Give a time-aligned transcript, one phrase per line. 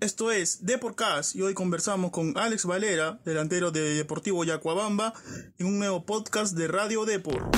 [0.00, 5.12] Esto es Deporcast y hoy conversamos con Alex Valera, delantero de Deportivo Yacuabamba,
[5.58, 7.54] en un nuevo podcast de Radio Deport.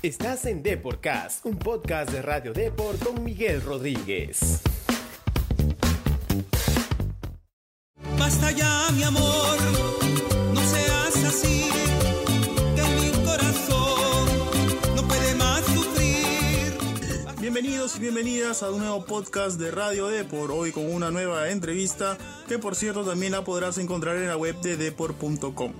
[0.00, 4.60] Estás en Deporcast, un podcast de Radio Deport con Miguel Rodríguez.
[8.16, 9.58] Basta ya, mi amor,
[17.60, 22.16] Bienvenidos y bienvenidas a un nuevo podcast de Radio Deport, hoy con una nueva entrevista
[22.46, 25.72] que por cierto también la podrás encontrar en la web de deport.com.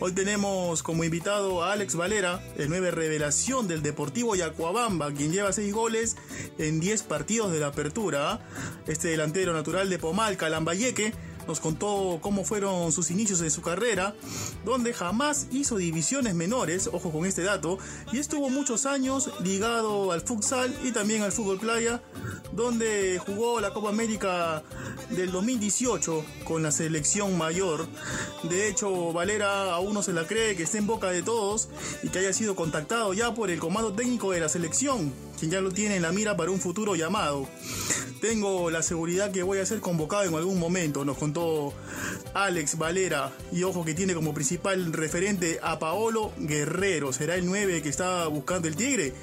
[0.00, 5.52] Hoy tenemos como invitado a Alex Valera, el nueve revelación del Deportivo Yacuabamba, quien lleva
[5.52, 6.16] 6 goles
[6.58, 8.40] en 10 partidos de la apertura.
[8.88, 11.14] Este delantero natural de Pomal, Calambayeque,
[11.46, 14.14] nos contó cómo fueron sus inicios en su carrera,
[14.64, 17.78] donde jamás hizo divisiones menores, ojo con este dato,
[18.12, 22.02] y estuvo muchos años ligado al futsal y también al fútbol playa,
[22.52, 24.62] donde jugó la Copa América
[25.10, 27.86] del 2018 con la selección mayor.
[28.44, 31.68] De hecho, Valera aún no se la cree que esté en boca de todos
[32.02, 35.12] y que haya sido contactado ya por el comando técnico de la selección,
[35.42, 37.48] quien ya lo tiene en la mira para un futuro llamado.
[38.20, 41.74] Tengo la seguridad que voy a ser convocado en algún momento, nos contó
[42.32, 43.32] Alex Valera.
[43.50, 47.12] Y ojo que tiene como principal referente a Paolo Guerrero.
[47.12, 49.14] Será el 9 que está buscando el Tigre.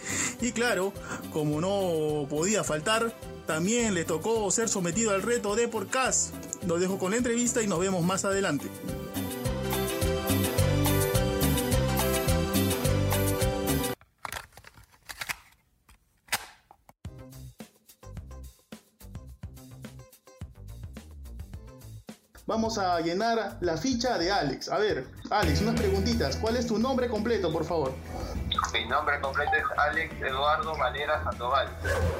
[0.41, 0.91] Y claro,
[1.31, 3.15] como no podía faltar,
[3.47, 6.33] también le tocó ser sometido al reto de Porcas.
[6.67, 8.65] Lo dejo con la entrevista y nos vemos más adelante.
[22.59, 24.67] Vamos a llenar la ficha de Alex.
[24.67, 26.35] A ver, Alex, unas preguntitas.
[26.35, 27.93] ¿Cuál es tu nombre completo, por favor?
[28.73, 31.69] Mi nombre completo es Alex Eduardo Valera Sandoval.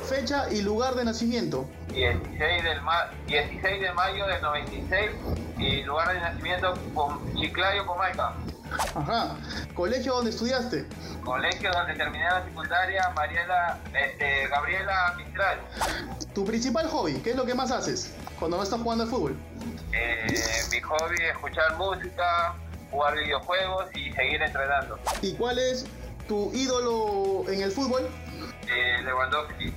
[0.08, 1.68] Fecha y lugar de nacimiento.
[1.90, 5.12] 16, del ma 16 de mayo del 96
[5.58, 6.74] y lugar de nacimiento
[7.36, 8.34] Chiclayo, Comaica.
[8.96, 9.36] Ajá.
[9.76, 10.88] ¿Colegio donde estudiaste?
[11.26, 15.60] Colegio donde terminé la secundaria, Mariela, este, Gabriela Mistral.
[16.34, 17.16] ¿Tu principal hobby?
[17.16, 19.38] ¿Qué es lo que más haces cuando no estás jugando al fútbol?
[19.92, 20.28] Eh,
[20.72, 22.54] mi hobby es escuchar música,
[22.92, 24.98] jugar videojuegos y seguir entrenando.
[25.22, 25.86] ¿Y cuál es
[26.28, 28.08] tu ídolo en el fútbol?
[28.72, 29.74] Eh, Lewandowski.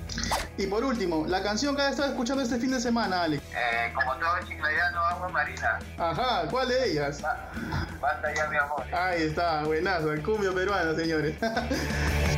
[0.57, 3.41] Y por último, la canción que has estado escuchando este fin de semana, Alex.
[3.55, 5.79] Eh, como todo chiclayano, agua marina.
[5.97, 7.19] Ajá, ¿cuál de ellas?
[7.21, 7.49] Ba-
[7.99, 8.83] Basta ya, mi amor.
[8.93, 11.35] Ahí está, buenazo, el cumbio peruano, señores.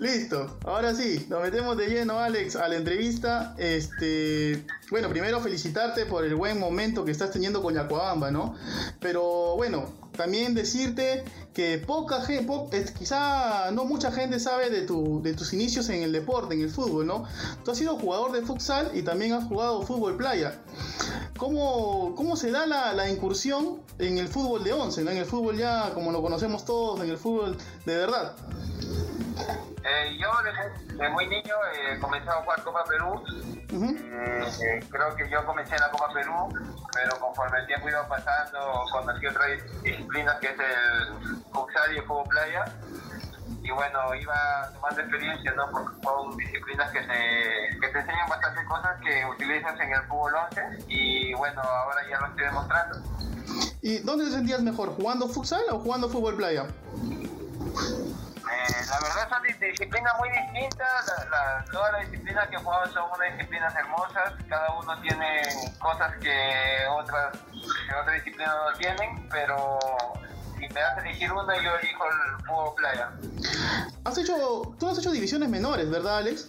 [0.00, 3.54] Listo, ahora sí, nos metemos de lleno, Alex, a la entrevista.
[3.58, 8.54] Este, bueno, primero felicitarte por el buen momento que estás teniendo con Yacuabamba, ¿no?
[8.98, 11.22] Pero bueno, también decirte
[11.52, 12.46] que poca gente,
[12.98, 17.06] quizá no mucha gente sabe de, tu, tus inicios en el deporte, en el fútbol,
[17.06, 17.26] ¿no?
[17.62, 20.62] Tú has sido jugador de futsal y también has jugado fútbol playa.
[21.36, 25.10] ¿Cómo, cómo se da la, la incursión en el fútbol de 11, ¿no?
[25.10, 28.34] en el fútbol ya como lo conocemos todos, en el fútbol de verdad?
[29.84, 33.22] Eh, yo desde, muy niño eh, comencé a jugar Copa Perú.
[33.72, 36.48] Eh, eh, creo que yo comencé en la Copa Perú,
[36.92, 39.46] pero conforme el tiempo iba pasando, conocí otras
[39.82, 42.64] disciplinas que es el futsal y el fútbol playa.
[43.62, 45.70] Y bueno, iba tomando experiencia, ¿no?
[45.70, 50.34] Porque son disciplinas que, se, que te enseñan bastantes cosas que utilizas en el fútbol
[50.50, 50.84] 11.
[50.88, 52.98] Y bueno, ahora ya lo estoy demostrando.
[53.82, 56.66] ¿Y dónde te sentías mejor, jugando futsal o jugando fútbol playa?
[58.70, 62.90] Eh, la verdad son dis- disciplinas muy distintas, la- la- todas las disciplinas que jugamos
[62.92, 65.42] son unas disciplinas hermosas, cada uno tiene
[65.78, 69.78] cosas que otras, que otras disciplinas no tienen, pero
[70.58, 73.10] si me das a elegir una yo elijo el fútbol playa.
[74.04, 76.48] Has hecho, tú has hecho divisiones menores, ¿verdad, Alex?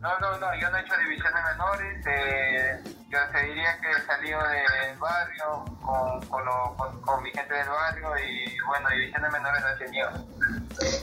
[0.00, 4.06] No, no, no, yo no he hecho divisiones menores, eh, yo te diría que he
[4.06, 9.62] salido del barrio con, con, lo- con- mi gente del barrio y bueno, divisiones menores
[9.62, 10.10] no he tenido.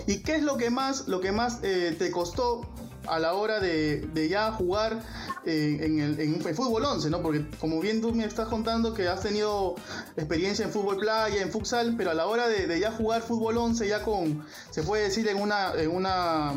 [0.08, 2.62] ¿Y qué es lo que más, lo que más eh, te costó
[3.08, 5.00] a la hora de, de ya jugar
[5.46, 7.22] eh, en, el, en el fútbol 11, ¿no?
[7.22, 9.76] Porque como bien tú me estás contando que has tenido
[10.16, 13.88] experiencia en fútbol playa, en futsal, pero a la hora de, ya jugar fútbol 11,
[13.88, 16.54] ya con, se puede decir, en una, en una,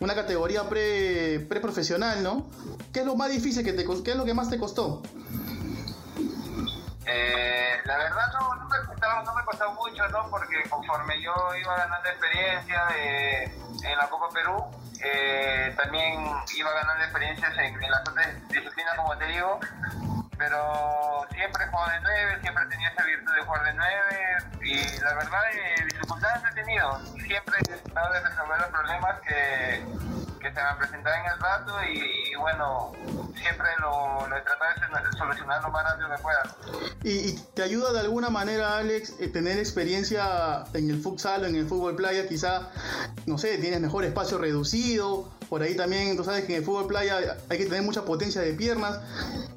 [0.00, 2.46] una categoría pre, profesional ¿no?
[2.92, 5.02] ¿Qué es lo más difícil que te qué es lo que más te costó?
[7.10, 10.28] Eh, la verdad no, no, me costaba, no me costó mucho, ¿no?
[10.30, 13.44] Porque conforme yo iba ganando experiencia de-
[13.90, 14.62] en la Copa Perú,
[15.02, 16.24] eh, también
[16.56, 19.60] iba ganando experiencias en, en las otras disciplinas, como te digo.
[20.38, 24.38] pero siempre he jugado de 9, siempre he tenido esa virtud de jugar de 9
[24.62, 27.00] y la verdad eh, dificultades he tenido.
[27.26, 29.84] Siempre he tratado de resolver los problemas que,
[30.38, 32.92] que se me han presentado en el rato y, bueno,
[33.34, 36.56] siempre lo, lo he tratado de solucionar lo más rápido que pueda.
[37.04, 41.56] ¿Y, te ayuda de alguna manera, Alex, eh, tener experiencia en el futsal o en
[41.56, 42.28] el fútbol playa?
[42.28, 42.68] Quizá,
[43.26, 45.28] no sé, tienes mejor espacio reducido.
[45.48, 48.40] Por ahí también, tú sabes que en el fútbol playa hay que tener mucha potencia
[48.42, 49.00] de piernas.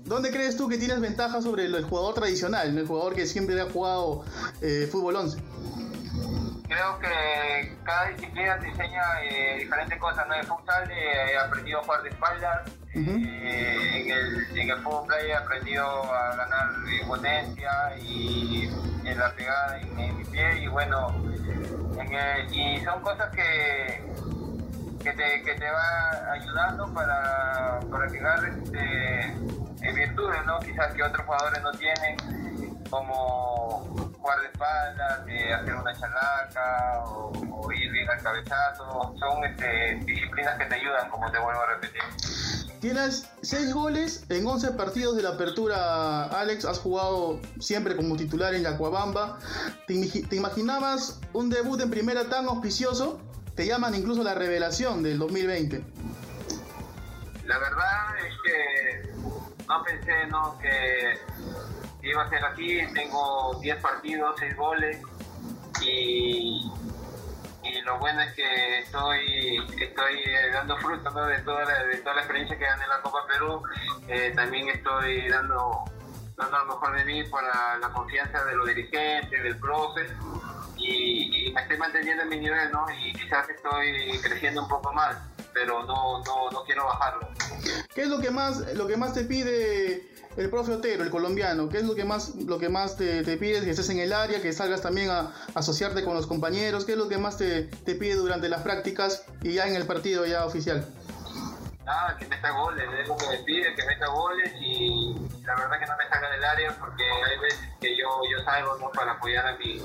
[0.06, 3.60] ¿Dónde crees tú que tienes ventaja sobre el, el jugador tradicional, el jugador que siempre
[3.60, 4.24] ha jugado
[4.62, 5.38] eh, fútbol 11?
[6.72, 10.36] Creo que cada disciplina te enseña eh, diferentes cosas, ¿no?
[10.36, 12.62] En futsal eh, he aprendido a jugar de espaldas,
[12.94, 16.70] eh, en, el, en el fútbol playa he aprendido a ganar
[17.08, 18.70] potencia y
[19.04, 21.10] en la pegada en, en mi pie y bueno,
[22.00, 24.02] en el- y son cosas que,
[25.04, 30.58] que, te, que te va ayudando para, para agarres este, virtudes, ¿no?
[30.60, 32.16] Quizás que otros jugadores no tienen,
[32.90, 39.16] como jugar de espaldas, eh, hacer una chalaca o, o ir bien al cabezazo.
[39.20, 42.02] Son este, disciplinas que te ayudan, como te vuelvo a repetir.
[42.80, 46.66] Tienes 6 goles en 11 partidos de la apertura, Alex.
[46.66, 49.38] Has jugado siempre como titular en Yacuabamba.
[49.88, 53.20] ¿Te, te imaginabas un debut en primera tan auspicioso?
[53.56, 55.84] Te llaman incluso la revelación del 2020.
[57.46, 59.12] La verdad es que
[59.68, 60.58] no pensé ¿no?
[60.60, 61.20] que
[62.04, 62.80] iba a ser así.
[62.94, 64.98] Tengo 10 partidos, 6 goles
[65.82, 66.72] y,
[67.64, 72.16] y lo bueno es que estoy, estoy eh, dando fruto de, toda la, de toda
[72.16, 73.64] la experiencia que gané en la Copa Perú.
[74.08, 75.84] Eh, también estoy dando,
[76.38, 80.08] dando lo mejor de mí para la confianza de los dirigentes, del profe.
[80.78, 82.86] Y, y me estoy manteniendo en mi nivel, ¿no?
[82.90, 85.16] Y quizás estoy creciendo un poco más,
[85.54, 87.28] pero no, no, no quiero bajarlo.
[87.94, 91.70] ¿Qué es lo que más, lo que más te pide el profe Otero, el colombiano?
[91.70, 93.62] ¿Qué es lo que más, lo que más te, te pide?
[93.62, 96.86] Que estés en el área, que salgas también a, asociarte con los compañeros.
[96.86, 99.86] ¿Qué es lo que más te, te pide durante las prácticas y ya en el
[99.86, 100.88] partido ya oficial?
[101.86, 105.80] Nada, que meta goles, es lo que me pide, que meta goles y la verdad
[105.80, 108.92] que no me salga del área porque hay veces que yo, yo salgo ¿no?
[108.92, 109.82] para apoyar a, mi,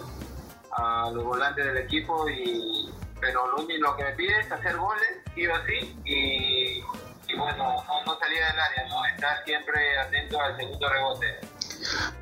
[0.72, 2.90] a los volantes del equipo y
[3.20, 6.78] pero lo único que me pide es hacer goles, ir así y,
[7.28, 9.04] y bueno, no, no salir del área, ¿no?
[9.06, 11.40] estar siempre atento al segundo rebote.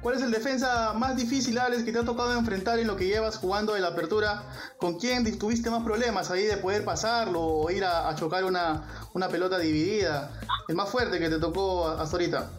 [0.00, 3.06] ¿Cuál es el defensa más difícil, Alex, que te ha tocado enfrentar en lo que
[3.06, 4.42] llevas jugando de la apertura?
[4.78, 9.08] ¿Con quién tuviste más problemas ahí de poder pasarlo o ir a, a chocar una,
[9.14, 10.30] una pelota dividida?
[10.68, 12.50] El más fuerte que te tocó hasta ahorita.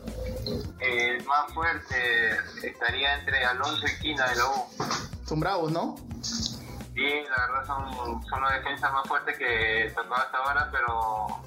[0.80, 4.66] El más fuerte estaría entre Alonso y Quina de la U.
[5.28, 5.96] Son bravos, ¿no?
[6.96, 11.42] Sí, la verdad son, son defensas más fuertes que he tocado hasta ahora, pero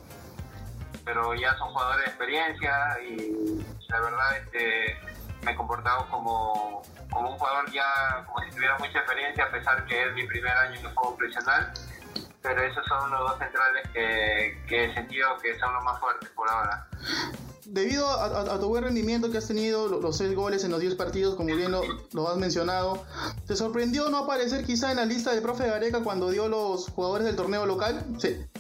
[1.09, 4.99] pero ya son jugadores de experiencia y la verdad este,
[5.43, 9.87] me he comportado como, como un jugador ya, como si tuviera mucha experiencia, a pesar
[9.87, 11.73] que es mi primer año en el juego profesional.
[12.43, 16.29] Pero esos son los dos centrales que, que he sentido que son los más fuertes
[16.31, 16.87] por ahora.
[17.71, 20.95] Debido a, tu buen rendimiento que has tenido, lo- los seis goles en los 10
[20.95, 23.05] partidos, como bien lo, has mencionado,
[23.47, 27.27] ¿te sorprendió no aparecer quizá en la lista del profe Gareca cuando dio los jugadores
[27.27, 28.03] del torneo local?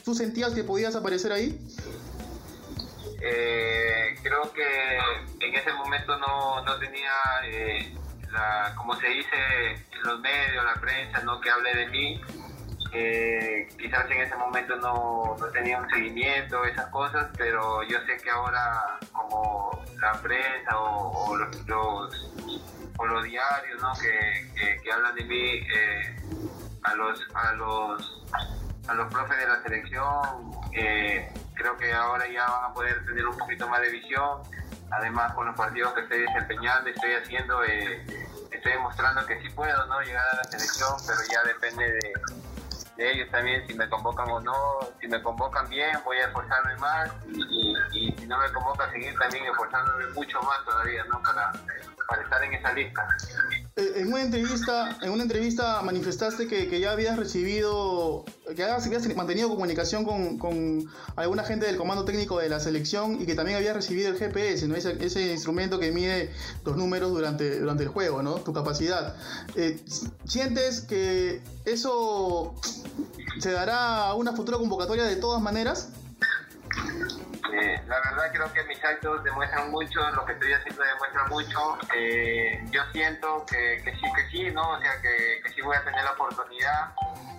[0.05, 1.59] ¿Tú sentías que podías aparecer ahí?
[3.23, 4.99] Eh, creo que
[5.47, 7.11] en ese momento no, no tenía,
[7.47, 7.95] eh,
[8.31, 9.37] la, como se dice,
[10.05, 11.41] los medios, la prensa, ¿no?
[11.41, 12.21] que hable de mí.
[12.93, 18.17] Eh, quizás en ese momento no, no tenía un seguimiento, esas cosas, pero yo sé
[18.23, 22.31] que ahora como la prensa o, los, los-
[22.97, 23.93] o los diarios ¿no?
[24.01, 26.17] que, que- que hablan de mí, eh,
[26.85, 28.25] a los a los
[28.89, 33.27] a los profes de la selección, eh, creo que ahora ya van a poder tener
[33.27, 34.41] un poquito más de visión.
[34.91, 38.03] Además, con los partidos que estoy desempeñando, estoy haciendo, eh,
[38.51, 40.01] estoy demostrando que sí puedo ¿no?
[40.01, 42.13] llegar a la selección, pero ya depende de,
[42.99, 44.81] de ellos también si me convocan o no.
[45.01, 49.47] Si me convocan bien, voy a esforzarme más y, si no me convocan, seguir también
[49.47, 51.23] esforzándome mucho más todavía ¿no?
[51.23, 51.53] para,
[52.09, 53.09] para estar en esa lista.
[53.79, 58.25] Eh, En una entrevista, en una entrevista manifestaste que, ya habías recibido,
[58.57, 63.27] que habías mantenido comunicación con, con alguna gente del comando técnico de la selección y
[63.27, 64.75] que también habías recibido el GPS, ¿no?
[64.75, 66.33] ese, ese instrumento que mide
[66.65, 68.35] los números durante, durante el juego, ¿no?
[68.37, 69.15] tu capacidad.
[69.55, 69.81] Eh,
[70.25, 72.57] ¿Sientes que eso
[73.39, 75.91] se dará a una futura convocatoria de todas maneras?
[77.53, 81.79] Eh, la verdad creo que mis actos demuestran mucho, lo que estoy haciendo demuestra mucho.
[81.95, 84.71] Eh, yo siento que, que sí, que sí, ¿no?
[84.71, 86.93] O sea, que, que sí voy a tener la oportunidad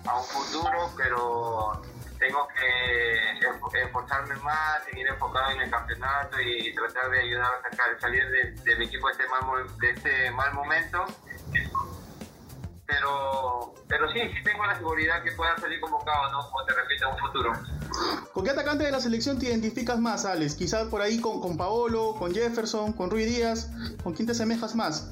[0.06, 1.82] a un futuro, pero
[2.18, 8.00] tengo que esforzarme más, seguir enfocado en el campeonato y tratar de ayudar a sacar,
[8.00, 11.06] salir de, mi equipo de este mal, de este mal momento
[12.90, 16.50] pero, pero sí, sí tengo la seguridad que pueda salir convocado, ¿no?
[16.50, 17.52] Como te repito, en un futuro.
[18.32, 20.54] ¿Con qué atacante de la selección te identificas más, Alex?
[20.54, 23.70] Quizás por ahí con, con Paolo, con Jefferson, con Rui Díaz.
[24.02, 25.08] ¿Con quién te asemejas más?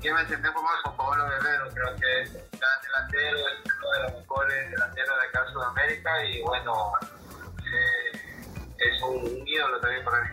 [0.00, 0.82] ¿Quién me asemejo más?
[0.84, 1.68] Con Paolo Guerrero.
[1.72, 5.52] Creo que es un gran delantero, es uno de los mejores delanteros de acá en
[5.52, 6.92] Sudamérica y bueno,
[7.58, 8.18] eh,
[8.78, 10.28] es un, ídolo también para mí.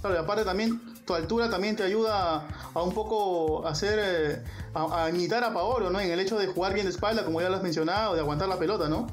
[0.00, 4.44] Claro, y aparte también tu altura también te ayuda a un poco hacer, eh,
[4.74, 6.00] a, imitar a Paolo, ¿no?
[6.00, 8.48] En el hecho de jugar bien de espalda, como ya lo has mencionado, de aguantar
[8.48, 9.06] la pelota, ¿no?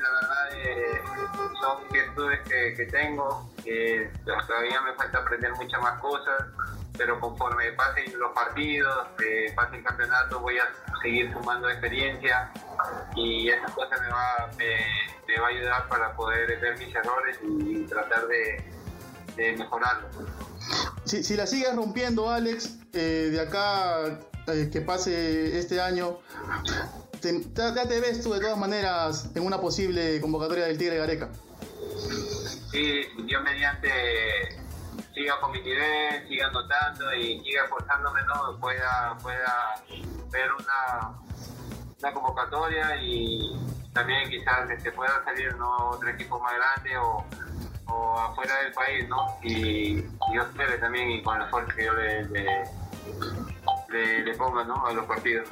[0.00, 1.02] La verdad eh,
[1.60, 6.44] son virtudes que, que tengo, que todavía me falta aprender muchas más cosas,
[6.96, 10.70] pero conforme pasen los partidos, eh, pase el campeonato, voy a
[11.02, 12.50] seguir sumando experiencia
[13.16, 17.84] y esa cosa me va, me, va a ayudar para poder ver mis errores y
[17.86, 18.64] tratar de,
[19.36, 20.08] de mejorarlo.
[21.04, 24.18] Si, si la sigues rompiendo, Alex, eh, de acá
[24.48, 26.18] eh, que pase este año,
[27.22, 31.30] te, ya te ves tú de todas maneras en una posible convocatoria del Tigre Gareca.
[32.70, 33.90] Sí, yo mediante
[35.14, 38.58] siga con mi nivel, siga anotando y siga esforzándome, ¿no?
[38.60, 39.74] pueda, pueda
[40.30, 41.18] ver una,
[41.98, 43.56] una convocatoria y
[43.92, 45.90] también quizás se este, pueda salir ¿no?
[45.90, 47.24] otro equipo más grande o
[47.92, 49.38] o afuera del país, ¿no?
[49.42, 50.02] Y,
[50.32, 52.64] Dios espere también y con el esfuerzo que yo le,
[54.36, 54.86] ponga, ¿no?
[54.86, 55.48] A los partidos.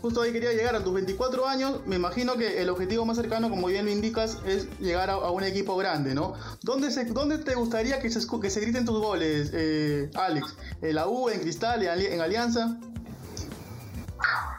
[0.00, 3.48] Justo ahí quería llegar a tus 24 años, me imagino que el objetivo más cercano,
[3.50, 6.34] como bien lo indicas, es llegar a, un equipo grande, ¿no?
[6.62, 10.56] ¿Dónde, se, dónde te gustaría que se, que se griten tus goles, eh, Alex?
[10.82, 12.78] ¿En la U, en Cristal, en, Alianza?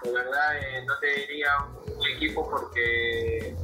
[0.04, 1.50] De verdad, eh, no te diría
[1.86, 3.56] un equipo porque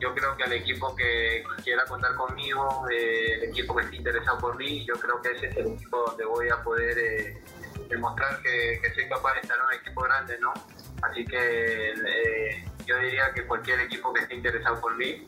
[0.00, 4.38] yo creo que al equipo que quiera contar conmigo, eh, el equipo que esté interesado
[4.38, 7.42] por mí, yo creo que ese es el equipo donde voy a poder eh,
[7.90, 10.54] demostrar que, soy capaz de estar en un equipo grande, ¿no?
[11.02, 15.26] Así que eh, yo diría que cualquier equipo que esté interesado por mí,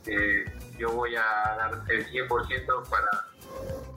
[0.79, 1.23] yo voy a
[1.57, 3.11] dar el 100% para,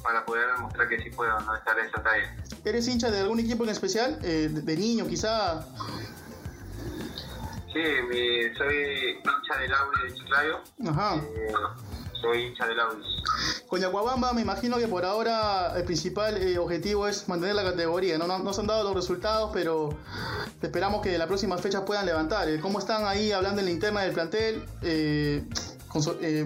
[0.03, 2.35] para poder demostrar que sí puedo no estar en esa talla.
[2.63, 4.19] ¿Eres hincha de algún equipo en especial?
[4.21, 5.61] de niño quizá?
[7.73, 7.83] Sí,
[8.57, 10.61] soy hincha del Audi de Chiclayo.
[10.87, 11.21] Ajá.
[12.25, 13.03] Eh, soy hincha del Audi.
[13.67, 18.17] Con Yacuabamba me imagino que por ahora el principal eh, objetivo es mantener la categoría.
[18.17, 18.27] ¿no?
[18.27, 19.89] No, se han dado los resultados, pero
[20.61, 22.49] esperamos que las próximas fechas puedan levantar.
[22.49, 24.65] Eh, ¿Cómo están ahí hablando en la interna del plantel?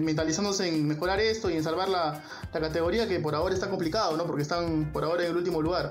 [0.00, 2.22] mentalizándose en mejorar esto y en salvar la,
[2.52, 4.24] la, categoría que por ahora está complicado, ¿no?
[4.24, 5.90] Porque están por ahora en el último lugar.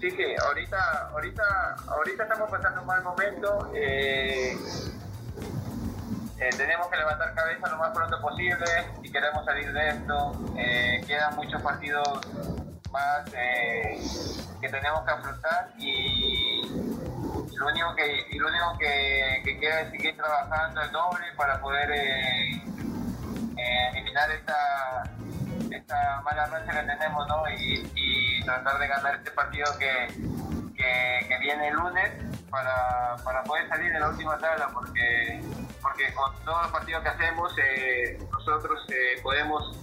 [0.00, 3.70] Sí, sí, ahorita, ahorita, ahorita estamos pasando un mal momento.
[3.74, 4.56] Eh,
[6.38, 8.66] eh, tenemos que levantar cabeza lo más pronto posible
[9.02, 10.32] si queremos salir de esto.
[10.56, 12.20] Eh, quedan muchos partidos
[12.90, 16.62] más que tenemos que afrontar y
[17.56, 21.90] lo único que, lo único que, que, queda es seguir trabajando el doble para poder
[23.92, 25.04] eliminar esta
[25.70, 27.42] esta mala racha que tenemos, ¿no?
[27.58, 30.06] Y, tratar de ganar este partido que,
[30.76, 32.12] que, viene el lunes
[32.50, 35.40] para, para, poder salir de la última tabla, porque,
[35.82, 39.76] porque con todos los partidos que hacemos, eh, nosotros eh, podemos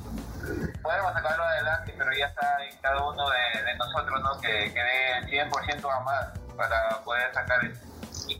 [0.81, 4.41] podemos sacarlo adelante, pero ya está en cada uno de, nosotros, ¿no?
[4.41, 6.27] Que, que dé el 100% a más
[6.57, 7.85] para poder sacar esto.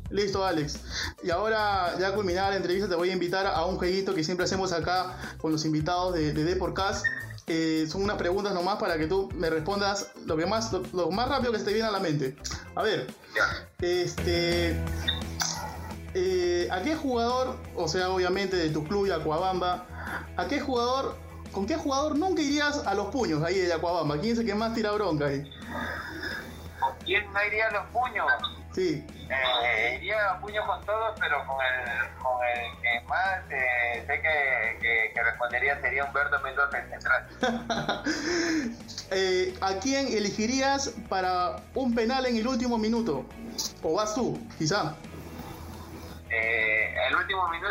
[0.09, 0.79] Listo, Alex.
[1.23, 4.45] Y ahora, ya culminada la entrevista, te voy a invitar a un jueguito que siempre
[4.45, 7.05] hacemos acá con los invitados de, de Deportcast
[7.47, 11.27] eh, son unas preguntas nomás para que tú me respondas lo que más lo, más
[11.27, 12.35] rápido que se te viene a la mente.
[12.75, 13.07] A ver,
[13.81, 14.77] este,
[16.13, 19.85] eh, ¿a qué jugador, o sea, obviamente de tu club, Yacuabamba,
[20.37, 21.17] a qué jugador,
[21.51, 24.19] con qué jugador nunca irías a los puños ahí de Yacuabamba?
[24.19, 25.43] ¿Quién es el que más tira bronca ahí?
[26.79, 28.25] ¿Con quién no iría a los puños?
[28.73, 29.05] Sí.
[29.29, 34.21] Eh, iría a puño con todos, pero con el, con el que más eh, sé
[34.21, 37.27] que, que, respondería sería Humberto Mendoza en central.
[39.11, 43.25] eh, ¿A quién elegirías para un penal en el último minuto?
[43.83, 44.95] ¿O vas tú, quizá?
[46.31, 47.69] Eh, el último minuto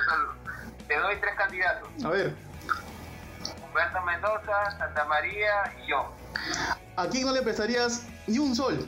[0.86, 1.88] te doy tres candidatos.
[2.04, 2.34] A ver.
[3.66, 6.12] Humberto Mendoza, Santa María y yo.
[6.96, 8.86] ¿A quién no le prestarías ni un sol?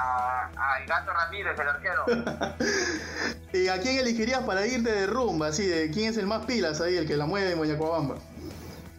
[0.00, 2.04] A, Gato Ramírez, el arquero.
[3.52, 5.48] ¿Y a quién elegirías para irte de rumba?
[5.48, 8.16] Así, de quién es el más pilas ahí, el que la mueve en Moyacuabamba?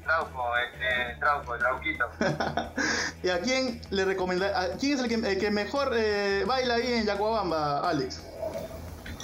[0.04, 2.10] Trauco, este, Trauco, Trauquito.
[3.24, 4.78] ¿Y a quién le recomendarías?
[4.80, 8.22] ¿Quién es el que, que mejor eh, baila ahí en Yacuabamba, Alex?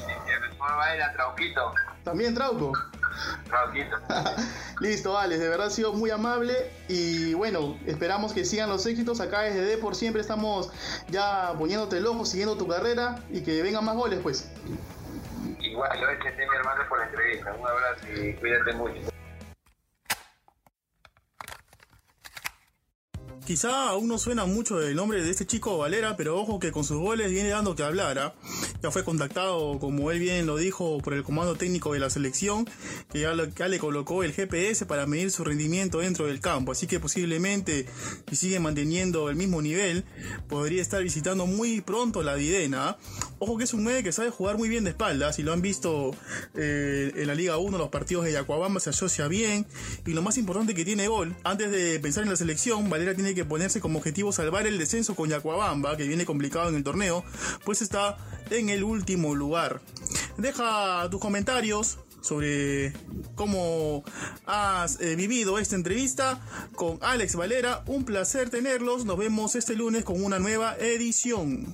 [0.07, 1.73] El que mejor baila, Trauquito.
[2.03, 2.71] También Trauco.
[4.81, 6.53] Listo, Alex, de verdad ha sido muy amable
[6.87, 9.19] y bueno, esperamos que sigan los éxitos.
[9.19, 10.71] Acá desde D por siempre estamos
[11.09, 14.51] ya poniéndote el ojo, siguiendo tu carrera y que vengan más goles, pues.
[15.59, 17.53] Igual, gracias a mi hermano por la entrevista.
[17.53, 19.16] Un abrazo y cuídate mucho.
[23.47, 26.83] Quizá aún no suena mucho el nombre de este chico Valera, pero ojo que con
[26.83, 28.19] sus goles viene dando que hablar.
[28.19, 28.35] ¿ah?
[28.83, 32.69] Ya fue contactado, como él bien lo dijo, por el comando técnico de la selección,
[33.09, 36.73] que ya, le colocó el GPS para medir su rendimiento dentro del campo.
[36.73, 37.85] Así que posiblemente,
[38.29, 40.03] si sigue manteniendo el mismo nivel,
[40.49, 42.89] podría estar visitando muy pronto la Videna.
[42.89, 42.97] ¿ah?
[43.39, 45.37] Ojo que es un 9 que sabe jugar muy bien de espaldas.
[45.37, 46.11] Si lo han visto
[46.53, 49.65] eh, en la Liga 1, los partidos de Yacuabamba se asocia bien.
[50.05, 51.33] Y lo más importante que tiene gol.
[51.45, 55.15] Antes de pensar en la selección, Valera tiene que ponerse como objetivo salvar el descenso
[55.15, 57.23] con Yacuabamba, que viene complicado en el torneo,
[57.65, 58.17] pues está
[58.49, 59.81] en el último lugar.
[60.37, 62.93] Deja tus comentarios sobre
[63.35, 64.03] cómo
[64.45, 66.39] has eh, vivido esta entrevista
[66.75, 67.83] con Alex Valera.
[67.87, 69.05] Un placer tenerlos.
[69.05, 71.73] Nos vemos este lunes con una nueva edición.